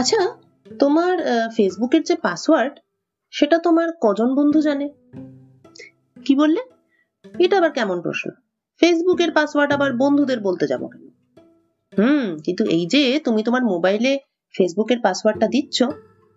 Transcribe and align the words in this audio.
আচ্ছা 0.00 0.20
তোমার 0.80 1.14
ফেসবুকের 1.56 2.02
যে 2.02 2.14
পাসওয়ার্ড, 2.16 2.74
সেটা 3.30 3.58
তোমার 3.58 3.88
কজন 4.02 4.34
বন্ধু 4.34 4.60
জানে? 4.60 4.88
কি 6.24 6.34
বললে? 6.36 6.60
এটা 7.38 7.58
আবার 7.58 7.72
কেমন 7.72 8.00
প্রশ্ন? 8.00 8.30
ফেসবুকের 8.80 9.30
পাসওয়ার্ড 9.32 9.72
আবার 9.72 9.92
বন্ধুদের 9.92 10.40
বলতে 10.40 10.66
যাব 10.66 10.82
কেন? 10.86 11.04
হুম, 11.98 12.38
কিন্তু 12.44 12.64
এই 12.64 12.86
যে 12.86 13.20
তুমি 13.24 13.42
তোমার 13.42 13.62
মোবাইলে 13.64 14.18
ফেসবুকের 14.54 14.98
পাসওয়ার্ডটা 15.00 15.48
দিচ্ছ, 15.48 15.82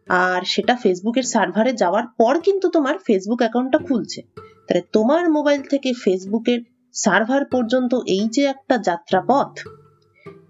আর 0.07 0.41
সেটা 0.45 0.75
ফেসবুকের 0.75 1.23
সার্ভারে 1.23 1.73
যাওয়ার 1.73 2.05
পর 2.19 2.39
কিন্তু 2.39 2.69
তোমার 2.69 2.95
ফেসবুক 3.07 3.39
অ্যাকাউন্টটা 3.39 3.77
খুলছে। 3.77 4.21
তাহলে 4.67 4.83
তোমার 4.91 5.29
মোবাইল 5.29 5.61
থেকে 5.61 5.93
ফেসবুকের 6.03 6.59
সার্ভার 6.93 7.45
পর্যন্ত 7.45 7.93
এই 8.07 8.25
যে 8.31 8.43
একটা 8.43 8.77
যাত্রাপথ 8.77 9.51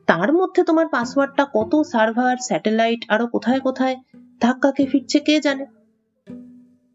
তার 0.07 0.33
মধ্যে 0.33 0.63
তোমার 0.63 0.87
পাসওয়ার্ডটা 0.87 1.47
কত 1.53 1.81
সার্ভার, 1.81 2.37
স্যাটেলাইট, 2.37 3.05
আরও 3.09 3.27
কোথায় 3.27 3.59
কোথায়? 3.59 3.95
ধাক্কাকে 4.41 4.85
ফিরছে 4.85 5.19
কে 5.19 5.39
জানে? 5.39 5.65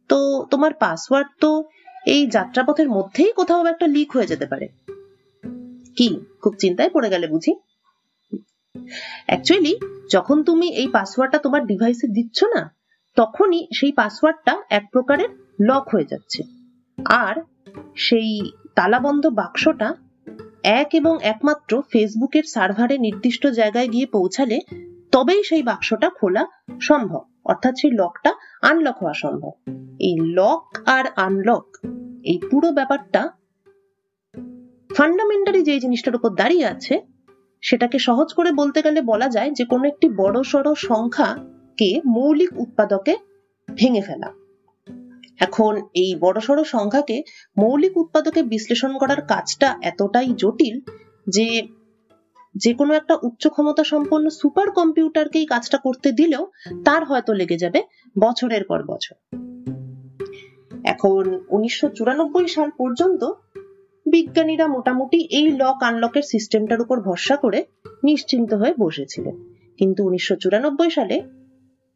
তো 0.08 0.46
তোমার 0.50 0.74
পাসওয়ার্ড 0.74 1.28
তো 1.40 1.64
এই 2.06 2.26
যাত্রাপথের 2.26 2.88
মধ্যেই 2.90 3.32
কোথাও 3.32 3.66
একটা 3.66 3.86
লিক 3.86 4.12
হয়ে 4.12 4.26
যেতে 4.26 4.46
পারে। 4.46 4.68
কি? 5.96 6.20
খুব 6.42 6.54
চিন্তায় 6.58 6.90
পড়ে 6.90 7.10
গেলে 7.10 7.26
বুঝি? 7.26 7.54
অ্যাকচুয়ালি 9.26 9.78
যখন 10.10 10.42
তুমি 10.42 10.68
এই 10.68 10.88
পাসওয়ার্ডটা 10.88 11.38
তোমার 11.38 11.66
ডিভাইসে 11.66 12.06
দিচ্ছ 12.06 12.44
না, 12.44 12.74
তখনই 13.16 13.66
সেই 13.74 13.92
পাসওয়ার্ডটা 13.92 14.62
এক 14.70 14.88
প্রকারের 14.92 15.28
লক 15.60 15.88
হয়ে 15.88 16.04
যাচ্ছে। 16.04 16.42
আর 17.04 17.36
সেই 17.96 18.50
তালাবন্ধ 18.74 19.26
বাক্সটা 19.26 19.94
এক 20.66 20.88
এবং 20.94 21.14
একমাত্র 21.22 21.82
ফেসবুকের 21.92 22.44
সার্ভারে 22.44 22.98
নির্দিষ্ট 22.98 23.46
জায়গায় 23.46 23.88
গিয়ে 23.88 24.06
পৌঁছালে 24.06 24.60
তবেই 25.12 25.42
সেই 25.44 25.62
বাক্সটা 25.62 26.10
খোলা 26.10 26.46
সম্ভব, 26.80 27.22
অর্থাৎ 27.44 27.74
সেই 27.80 27.90
লকটা 27.90 28.34
আনলক 28.62 28.96
হওয়া 28.98 29.14
সম্ভব। 29.14 29.52
এই 29.98 30.16
লক 30.34 30.78
আর 30.86 31.04
আনলক 31.16 31.76
এই 32.24 32.38
পুরো 32.50 32.72
ব্যাপারটা 32.72 33.28
ফান্ডামেন্টালি 34.96 35.62
যে 35.62 35.80
জিনিসটার 35.80 36.16
উপর 36.16 36.30
দাঁড়িয়ে 36.34 36.66
আছে, 36.66 37.00
সেটাকে 37.60 37.98
সহজ 37.98 38.32
করে 38.34 38.52
বলতে 38.52 38.82
গেলে 38.82 39.00
বলা 39.02 39.28
যায় 39.28 39.50
যে 39.50 39.64
কোনো 39.64 39.88
একটি 39.88 40.08
বড় 40.08 40.42
সড় 40.42 40.74
সংখ্যাকে 40.74 42.00
মৌলিক 42.06 42.60
উৎপাদকে 42.60 43.16
ভেঙে 43.74 44.00
ফেলা। 44.00 44.32
এখন 45.40 45.88
এই 45.94 46.14
বড়সড় 46.20 46.64
সংখ্যাকে 46.64 47.22
মৌলিক 47.58 47.96
উৎপাদকে 47.96 48.42
বিশ্লেষণ 48.42 48.98
করার 48.98 49.22
কাজটা 49.22 49.78
এতটাই 49.82 50.26
জটিল 50.36 50.80
যে 51.28 51.62
যে 52.54 52.74
কোনো 52.74 52.94
একটা 52.94 53.18
উচ্চ 53.22 53.48
ক্ষমতা 53.48 53.84
সম্পন্ন 53.84 54.30
সুপার 54.30 54.70
কম্পিউটারকে 54.70 55.38
এই 55.38 55.46
কাজটা 55.46 55.78
করতে 55.78 56.12
দিলেও 56.12 56.46
তার 56.84 57.04
হয়তো 57.04 57.32
লেগে 57.32 57.56
যাবে 57.58 57.82
বছরের 58.20 58.64
পর 58.64 58.82
বছর। 58.82 59.14
এখন 60.84 61.40
উনিশশো 61.48 61.88
চুরানব্বই 61.88 62.48
সাল 62.48 62.70
পর্যন্ত 62.78 63.32
বিজ্ঞানীরা 64.06 64.66
মোটামুটি 64.66 65.18
এই 65.36 65.52
লক 65.52 65.82
আনলকের 65.82 66.22
সিস্টেমটার 66.22 66.80
উপর 66.80 67.00
ভরসা 67.00 67.36
করে 67.36 67.64
নিশ্চিন্ত 68.04 68.54
হয়ে 68.54 68.74
বসেছিলেন। 68.78 69.54
কিন্তু 69.78 70.06
উনিশশো 70.06 70.36
চুরানব্বই 70.36 70.90
সালে 70.90 71.20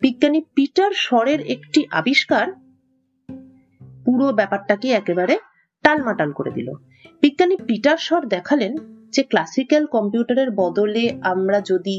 বিজ্ঞানী 0.01 0.43
পিটার 0.55 0.91
শরের 0.95 1.41
একটি 1.41 1.87
আবিষ্কার 1.91 2.53
পুরো 4.11 4.29
ব্যাপারটাকে 4.33 4.89
একেবারে 4.91 5.35
টালমাটাল 5.85 6.31
করে 6.33 6.51
দিল। 6.51 6.69
বিজ্ঞানী 7.23 7.57
পিটার 7.57 7.97
শর 7.97 8.23
দেখালেন 8.27 8.73
যে 9.11 9.23
ক্লাসিক্যাল 9.23 9.85
কম্পিউটারের 9.87 10.51
বদলে 10.51 11.05
আমরা 11.23 11.59
যদি 11.61 11.97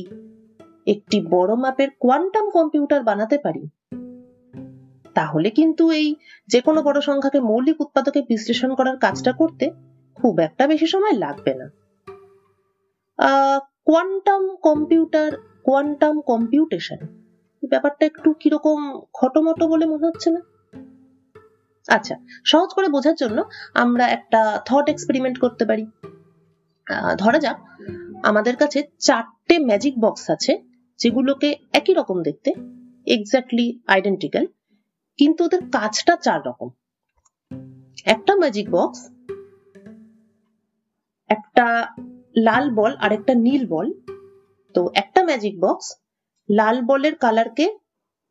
একটি 0.88 1.18
বড় 1.30 1.52
মাপের 1.56 1.90
কোয়ান্টাম 2.00 2.46
কম্পিউটার 2.50 3.02
বানাতে 3.04 3.38
পারি, 3.38 3.64
তাহলে 5.16 5.50
কিন্তু 5.50 5.84
এই 5.92 6.08
যে 6.48 6.60
কোনো 6.62 6.80
বড় 6.82 7.02
সংখ্যাকে 7.02 7.40
মৌলিক 7.40 7.78
উৎপাদকে 7.82 8.20
বিশ্লেষণ 8.30 8.72
করার 8.76 8.98
কাজটা 8.98 9.32
করতে 9.32 9.66
খুব 10.18 10.40
একটা 10.40 10.64
বেশি 10.68 10.88
সময় 10.88 11.16
লাগবে 11.18 11.54
না। 11.54 11.68
কোয়ান্টাম 13.86 14.44
কম্পিউটার 14.68 15.32
কোয়ান্টাম 15.64 16.16
কম্পিউটেশন 16.22 17.00
ব্যাপারটা 17.64 18.04
একটু 18.06 18.30
কীরকম 18.34 18.78
খটোমটো 19.14 19.68
বলে 19.68 19.86
মনে 19.86 20.08
হচ্ছে 20.08 20.30
না? 20.32 20.42
আচ্ছা 21.88 22.16
সহজ 22.46 22.70
করে 22.74 22.88
বোঝার 22.88 23.16
জন্য 23.16 23.44
আমরা 23.74 24.08
একটা 24.08 24.62
থট 24.66 24.90
এক্সপেরিমেন্ট 24.90 25.40
করতে 25.40 25.66
পারি। 25.66 25.86
ধরা 27.18 27.40
যাক, 27.40 27.58
আমাদের 28.24 28.56
কাছে 28.56 28.84
চারটে 29.00 29.60
ম্যাজিক 29.60 29.94
বক্স 30.00 30.30
আছে, 30.30 30.64
যেগুলোকে 30.98 31.56
একই 31.74 31.94
রকম 31.94 32.24
দেখতে 32.24 32.50
এক্স্যাক্টলি 33.08 33.80
আইডেন্টিক্যাল 33.88 34.46
কিন্তু 35.18 35.44
ওদের 35.46 35.60
কাজটা 35.72 36.16
চার 36.16 36.40
রকম। 36.46 36.70
একটা 38.06 38.36
ম্যাজিক 38.36 38.70
বক্স 38.72 39.10
একটা 41.30 41.88
লাল 42.38 42.70
বল 42.70 42.96
আর 42.96 43.12
একটা 43.12 43.34
নীল 43.34 43.66
বল। 43.68 43.94
তো 44.76 44.90
একটা 44.96 45.24
ম্যাজিক 45.24 45.60
বক্স 45.60 45.98
লাল 46.50 46.82
বলের 46.82 47.16
কালারকে 47.16 47.78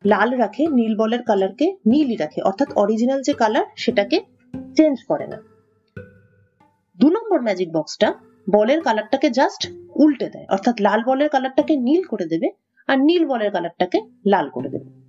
লাল 0.05 0.37
রাখে, 0.37 0.67
নীল 0.67 0.97
বলের 0.97 1.23
কালারকে 1.23 1.75
নীলই 1.85 2.15
রাখে। 2.15 2.41
অর্থাৎ 2.41 2.73
অরিজিনাল 2.75 3.21
যে 3.21 3.33
কালার 3.33 3.65
সেটাকে 3.75 4.21
চেঞ্জ 4.75 5.03
করে 5.07 5.27
না। 5.27 5.37
দু 6.99 7.09
নম্বর 7.09 7.41
ম্যাজিক 7.41 7.73
বক্সটা 7.73 8.13
বলের 8.49 8.81
কালারটাকে 8.81 9.29
জাস্ট 9.29 9.69
উল্টে 9.95 10.29
দেয়। 10.29 10.45
অর্থাৎ 10.49 10.81
লাল 10.81 11.03
বলের 11.03 11.29
কালারটাকে 11.29 11.77
নীল 11.77 12.03
করে 12.03 12.25
দেবে 12.25 12.49
আর 12.87 12.99
নীল 12.99 13.25
বলের 13.25 13.51
কালারটাকে 13.51 14.01
লাল 14.27 14.49
করে 14.49 14.69
দেবে। 14.69 15.01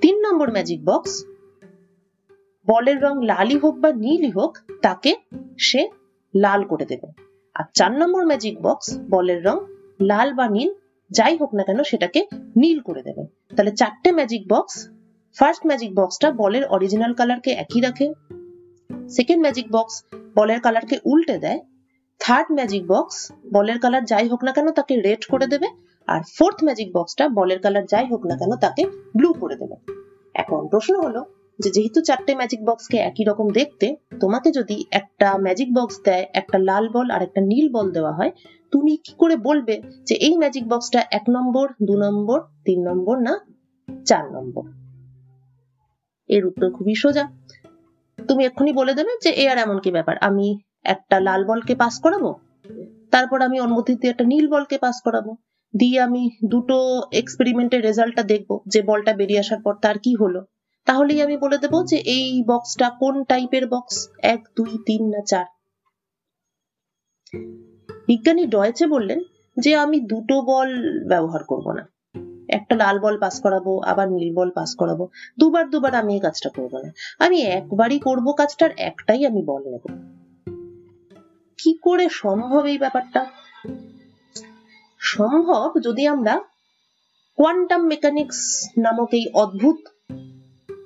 তিন 0.00 0.20
নম্বর 0.20 0.52
ম্যাজিক 0.52 0.84
বক্স 0.84 1.24
বলের 2.66 3.02
রং 3.02 3.26
লালই 3.26 3.58
হোক 3.58 3.78
বা 3.78 3.92
নীলই 3.92 4.30
হোক, 4.30 4.58
তাকে 4.82 5.16
সে 5.58 5.88
লাল 6.36 6.64
করে 6.64 6.86
দেবে। 6.86 7.12
আর 7.54 7.64
চার 7.74 7.92
নম্বর 7.92 8.26
ম্যাজিক 8.26 8.62
বক্স 8.62 8.98
বলের 9.10 9.44
রং 9.44 9.58
লাল 10.00 10.34
বা 10.34 10.48
নীল, 10.48 10.72
যাই 11.10 11.36
হোক 11.36 11.54
না 11.54 11.62
কেন 11.62 11.82
সেটাকে 11.82 12.26
নীল 12.56 12.80
করে 12.80 13.02
দেবে। 13.02 13.41
তাহলে 13.56 13.72
চারটে 13.72 14.10
ম্যাজিক 14.12 14.42
বক্স 14.48 14.74
ফার্স্ট 15.36 15.66
ম্যাজিক 15.66 15.90
বক্সটা 15.94 16.28
বলের 16.32 16.64
অরিজিনাল 16.66 17.12
কালারকে 17.14 17.50
একই 17.50 17.80
রাখে 17.80 18.06
সেকেন্ড 19.08 19.40
ম্যাজিক 19.42 19.66
বক্স 19.72 19.94
বলের 20.34 20.60
কালারকে 20.60 20.96
উল্টে 21.04 21.38
দেয় 21.38 21.60
থার্ড 22.20 22.48
ম্যাজিক 22.52 22.82
বক্স 22.86 23.16
বলের 23.52 23.78
কালার 23.78 24.04
যাই 24.04 24.28
হোক 24.28 24.44
না 24.44 24.52
কেন 24.52 24.70
তাকে 24.70 24.94
রেড 25.00 25.22
করে 25.26 25.46
দেবে, 25.46 25.68
আর 26.08 26.20
ফোর্থ 26.36 26.58
ম্যাজিক 26.64 26.88
বক্সটা 26.92 27.28
বলের 27.28 27.60
কালার 27.60 27.86
যাই 27.86 28.06
হোক 28.06 28.22
না 28.26 28.36
কেন 28.36 28.52
তাকে 28.56 28.82
ব্লু 29.16 29.28
করে 29.32 29.56
দেবে। 29.56 29.76
এখন 30.34 30.60
প্রশ্ন 30.68 30.94
হলো 31.02 31.20
যে 31.62 31.70
যেহেতু 31.70 32.00
চারটে 32.02 32.34
ম্যাজিক 32.34 32.60
বক্সকে 32.64 32.96
একই 32.96 33.24
রকম 33.24 33.50
দেখতে, 33.50 33.96
তোমাকে 34.20 34.50
যদি 34.52 34.84
একটা 34.90 35.38
ম্যাজিক 35.38 35.68
বক্স 35.74 36.00
দেয়, 36.04 36.26
একটা 36.32 36.58
লাল 36.58 36.88
বল 36.88 37.10
আর 37.10 37.22
একটা 37.22 37.40
নীল 37.40 37.66
বল 37.72 37.90
দেওয়া 37.90 38.12
হয়, 38.12 38.32
তুমি 38.72 38.96
কি 38.96 39.12
করে 39.18 39.36
বলবে 39.36 39.82
যে 40.06 40.14
এই 40.14 40.34
ম্যাজিক 40.38 40.64
বক্সটা 40.68 41.00
এক 41.10 41.24
নম্বর, 41.30 41.66
দু 41.82 41.94
নম্বর, 41.96 42.38
তিন 42.64 42.88
নম্বর 42.88 43.16
না 43.20 43.34
চার 44.06 44.24
নম্বর? 44.32 44.64
এর 46.28 46.46
উত্তর 46.46 46.70
খুবই 46.70 46.94
সোজা। 46.94 47.24
তুমি 48.18 48.44
এক্ষুনি 48.44 48.72
বলে 48.72 48.94
দেবে 48.94 49.12
যে 49.22 49.30
এ 49.30 49.48
আর 49.48 49.58
এমন 49.58 49.78
কি 49.80 49.90
ব্যাপার? 49.90 50.16
আমি 50.18 50.58
একটা 50.84 51.20
লাল 51.20 51.44
বলকে 51.44 51.74
পাস 51.74 52.00
করাবো? 52.00 52.30
তারপর 53.10 53.42
আমি 53.42 53.60
অনুমতি 53.60 53.94
দিয়ে 53.94 54.10
একটা 54.10 54.24
নীল 54.24 54.46
বলকে 54.48 54.78
পাস 54.78 54.96
করাবো। 55.04 55.36
দিয়ে 55.76 56.00
আমি 56.00 56.30
দুটো 56.44 56.76
এক্সপেরিমেন্টের 57.12 57.82
রেজাল্টটা 57.82 58.22
দেখব, 58.22 58.50
যে 58.66 58.82
বলটা 58.82 59.12
বেরিয়ে 59.12 59.40
আসার 59.40 59.60
পর 59.62 59.74
তার 59.82 59.98
কি 59.98 60.14
হলো? 60.14 60.44
তাহলেই 60.84 61.22
আমি 61.22 61.36
বলে 61.36 61.58
দেবো 61.58 61.84
যে 61.84 61.96
এই 61.96 62.44
বক্সটা 62.46 62.90
কোন 62.90 63.24
টাইপের 63.24 63.68
বক্স 63.68 64.08
এক, 64.18 64.48
দুই, 64.56 64.78
তিন 64.86 65.08
না 65.08 65.20
চার। 65.26 65.44
বিজ্ঞানী 68.06 68.46
ডয়েচে 68.46 68.86
বললেন 68.86 69.20
যে 69.58 69.76
আমি 69.76 70.00
দুটো 70.00 70.42
বল 70.42 70.68
ব্যবহার 71.08 71.44
করব 71.44 71.72
না। 71.72 71.92
একটা 72.48 72.76
লাল 72.76 72.98
বল 72.98 73.18
পাস 73.18 73.40
করাবো, 73.40 73.80
আবার 73.80 74.12
নীল 74.12 74.34
বল 74.34 74.50
পাস 74.50 74.74
করাবো। 74.74 75.08
দুবার 75.38 75.70
দুবার 75.70 75.94
আমি 75.94 76.14
এই 76.14 76.20
কাজটা 76.20 76.48
করব 76.48 76.78
না। 76.78 76.92
আমি 77.18 77.42
একবারই 77.42 77.98
করব 77.98 78.32
কাজটার, 78.32 78.70
একটাই 78.76 79.26
আমি 79.26 79.42
বল 79.44 79.62
নেব। 79.70 80.12
কি 81.58 81.78
করে 81.82 82.08
সম্ভব 82.08 82.66
এই 82.66 82.78
ব্যাপারটা? 82.78 83.26
সম্ভব 84.98 85.72
যদি 85.84 86.06
আমরা 86.06 86.40
কোয়ান্টাম 87.36 87.82
মেকানিক্স 87.82 88.68
নামক 88.78 89.08
এই 89.12 89.26
অদ্ভুত 89.34 89.76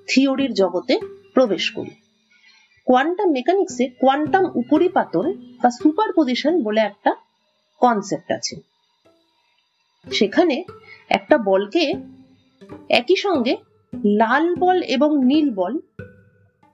থিওরির 0.08 0.54
জগতে 0.54 0.98
প্রবেশ 1.34 1.70
করি। 1.70 1.90
কোয়ান্টাম 2.84 3.30
মেকানিক্সে 3.30 3.88
কোয়ান্টাম 3.88 4.44
উপরিপাতন 4.54 5.32
বা 5.62 5.70
সুপারপজিশন 5.70 6.62
বলে 6.62 6.80
একটা 6.80 7.14
কনসেপ্ট 7.80 8.32
আছে। 8.32 8.56
সেখানে 10.12 10.64
একটা 11.08 11.38
বলকে 11.38 11.94
একই 12.88 13.16
সঙ্গে 13.16 13.56
লাল 14.04 14.54
বল 14.54 14.82
এবং 14.82 15.24
নীল 15.24 15.50
বল 15.50 15.78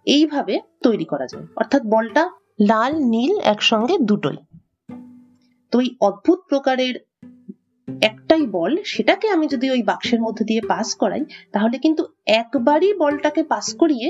এইভাবে 0.06 0.60
তৈরি 0.82 1.04
করা 1.04 1.26
যায়। 1.26 1.46
অর্থাৎ 1.56 1.82
বলটা 1.82 2.30
লাল, 2.68 2.92
নীল 2.98 3.40
একসঙ্গে 3.40 3.98
দুটোই। 3.98 4.36
তো 5.70 5.80
এই 5.80 5.96
অদ্ভুত 6.00 6.38
প্রকারের 6.48 6.94
একটা 8.02 8.21
একটাই 8.32 8.52
বল, 8.52 8.72
সেটাকে 8.84 9.26
আমি 9.28 9.46
যদি 9.48 9.66
ওই 9.70 9.82
বাক্সের 9.82 10.20
মধ্যে 10.20 10.44
দিয়ে 10.44 10.62
পাস 10.68 10.88
করাই, 10.94 11.22
তাহলে 11.52 11.76
কিন্তু 11.78 12.02
একবারই 12.40 12.90
বলটাকে 12.94 13.42
পাস 13.42 13.66
করিয়ে 13.78 14.08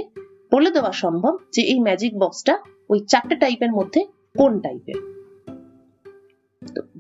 বলে 0.53 0.71
দেওয়া 0.71 0.93
সম্ভব 0.93 1.35
যে 1.53 1.63
এই 1.63 1.79
ম্যাজিক 1.81 2.13
বক্সটা 2.19 2.55
ওই 2.89 2.99
চারটে 3.09 3.35
টাইপের 3.35 3.73
মধ্যে 3.73 4.01
কোন 4.39 4.53
টাইপের 4.61 4.99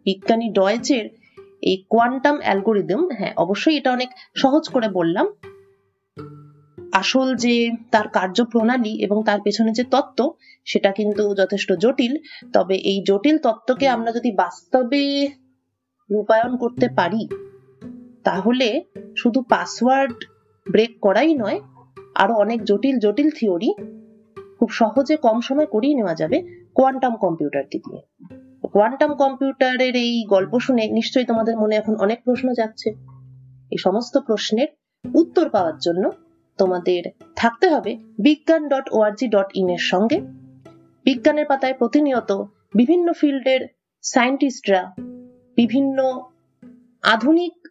বিজ্ঞানী 0.04 0.48
ডয়েচের 0.52 1.04
এই 1.62 1.76
কোয়ান্টাম 1.88 2.36
অ্যালগোরিদম 2.40 3.02
হ্যাঁ 3.19 3.32
অবশ্যই 3.36 3.76
এটা 3.76 3.90
অনেক 3.92 4.10
সহজ 4.34 4.64
করে 4.69 4.88
বললাম। 4.88 5.26
আসল 6.92 7.28
যে 7.36 7.54
তার 7.90 8.06
কার্যপ্রণালী 8.08 8.92
এবং 9.04 9.19
তার 9.24 9.40
পেছনে 9.40 9.70
যে 9.72 9.84
তত্ত্ব, 9.84 10.20
সেটা 10.64 10.90
কিন্তু 10.92 11.22
যথেষ্ট 11.34 11.69
জটিল। 11.72 12.12
তবে 12.52 12.74
এই 12.90 12.98
জটিল 13.06 13.36
তত্ত্বকে 13.38 13.86
আমরা 13.88 14.10
যদি 14.12 14.30
বাস্তবে 14.32 15.02
রূপায়ণ 16.12 16.56
করতে 16.56 16.87
পারি, 16.88 17.23
তাহলে 18.25 18.69
শুধু 19.17 19.43
পাসওয়ার্ড 19.43 20.19
ব্রেক 20.67 20.93
করাই 21.00 21.35
নয়, 21.35 21.61
আরও 22.14 22.35
অনেক 22.35 22.59
জটিল 22.64 22.97
জটিল 22.99 23.31
থিওরি 23.31 23.70
খুব 24.59 24.70
সহজে 24.70 25.17
কম 25.17 25.41
সময় 25.41 25.67
করিয়ে 25.67 25.94
নেওয়া 25.94 26.14
যাবে 26.14 26.38
কোয়ান্টাম 26.75 27.14
কম্পিউটারকে 27.17 27.79
দিয়ে। 27.79 28.03
কোয়ান্টাম 28.73 29.14
কম্পিউটারের 29.14 29.94
এই 29.97 30.25
গল্প 30.29 30.59
শুনে 30.59 30.85
নিশ্চয়ই 30.88 31.25
তোমাদের 31.25 31.55
মনে 31.56 31.75
এখন 31.76 31.94
অনেক 31.97 32.19
প্রশ্ন 32.25 32.53
যাচ্ছে 32.53 32.88
এই 33.70 33.79
সমস্ত 33.79 34.19
প্রশ্নের 34.19 34.69
উত্তর 35.15 35.47
পাওয়ার 35.49 35.76
জন্য 35.79 36.11
তোমাদের 36.58 37.03
থাকতে 37.37 37.67
হবে 37.69 37.93
বিজ্ঞান 38.19 38.62
ডট 38.69 38.87
ওআরজি 38.93 39.26
ডট 39.29 39.49
ইন 39.55 39.69
এর 39.69 39.82
সঙ্গে। 39.82 40.19
বিজ্ঞানের 41.05 41.47
পাতায় 41.49 41.75
প্রতিনিয়ত 41.75 42.31
বিভিন্ন 42.75 43.12
ফিল্ডের 43.12 43.62
সায়েন্টিস্টরা 44.05 44.82
বিভিন্ন 45.56 45.99
আধুনিক 47.02 47.69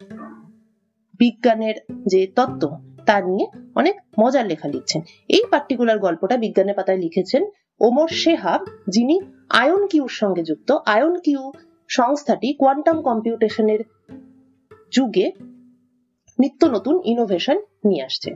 বিজ্ঞানের 1.18 1.74
যে 2.06 2.26
তত্ত্ব, 2.36 2.78
তা 3.06 3.20
নিয়ে 3.20 3.46
অনেক 3.74 3.96
মজার 4.20 4.46
লেখা 4.46 4.68
লিখছেন। 4.68 5.02
এই 5.28 5.42
পার্টিকুলার 5.50 5.98
গল্পটা 5.98 6.36
বিজ্ঞানের 6.36 6.74
পাতায় 6.74 6.98
লিখেছেন 6.98 7.42
ওমর 7.80 8.08
শেহাব, 8.08 8.66
যিনি 8.88 9.20
আয়ন 9.50 9.86
কিউর 9.86 10.08
সঙ্গে 10.08 10.42
যুক্ত। 10.42 10.76
আয়ন 10.86 11.18
কিউ 11.18 11.52
সংস্থাটি 11.88 12.54
কোয়ান্টাম 12.54 13.02
কম্পিউটেশনের 13.02 13.80
যুগে 14.92 15.32
নিত্য 16.38 16.66
নতুন 16.66 17.00
ইনোভেশন 17.04 17.60
নিয়ে 17.84 18.04
আসছে। 18.04 18.30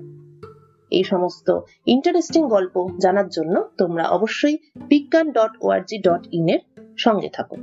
এই 0.90 1.04
সমস্ত 1.04 1.60
ইন্টারেস্টিং 1.86 2.48
গল্প 2.48 2.88
জানার 3.00 3.28
জন্য 3.28 3.68
তোমরা 3.78 4.04
অবশ্যই 4.08 4.58
বিজ্ঞান 4.76 5.32
ডট 5.32 5.50
ওআরজি 5.60 5.98
ডট 5.98 6.26
ইন 6.32 6.48
এর 6.48 6.58
সঙ্গে 6.96 7.28
থাকো। 7.28 7.56